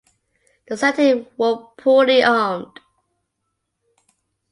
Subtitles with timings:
[0.67, 2.79] The Santee were poorly armed.